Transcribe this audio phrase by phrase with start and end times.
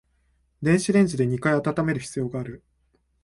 [0.63, 2.63] 電子レンジで二回温める必要がある